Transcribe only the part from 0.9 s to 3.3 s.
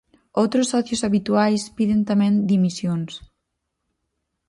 habituais piden tamén dimisións...